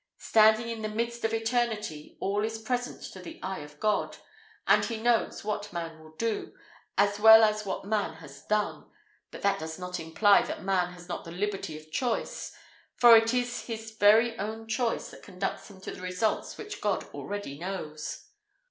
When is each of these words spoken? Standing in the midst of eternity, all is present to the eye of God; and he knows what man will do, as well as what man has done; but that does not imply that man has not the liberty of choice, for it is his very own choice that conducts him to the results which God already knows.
Standing 0.17 0.67
in 0.67 0.81
the 0.81 0.89
midst 0.89 1.23
of 1.25 1.31
eternity, 1.31 2.17
all 2.19 2.43
is 2.43 2.57
present 2.57 3.03
to 3.13 3.19
the 3.19 3.39
eye 3.43 3.59
of 3.59 3.79
God; 3.79 4.17
and 4.65 4.83
he 4.83 4.97
knows 4.97 5.43
what 5.43 5.71
man 5.71 5.99
will 5.99 6.13
do, 6.15 6.55
as 6.97 7.19
well 7.19 7.43
as 7.43 7.67
what 7.67 7.85
man 7.85 8.15
has 8.15 8.43
done; 8.47 8.89
but 9.29 9.43
that 9.43 9.59
does 9.59 9.77
not 9.77 9.99
imply 9.99 10.41
that 10.41 10.63
man 10.63 10.93
has 10.93 11.07
not 11.07 11.23
the 11.23 11.29
liberty 11.29 11.77
of 11.77 11.91
choice, 11.91 12.51
for 12.95 13.15
it 13.15 13.31
is 13.31 13.67
his 13.67 13.91
very 13.91 14.35
own 14.39 14.67
choice 14.67 15.11
that 15.11 15.21
conducts 15.21 15.69
him 15.69 15.79
to 15.81 15.91
the 15.91 16.01
results 16.01 16.57
which 16.57 16.81
God 16.81 17.03
already 17.13 17.59
knows. 17.59 18.29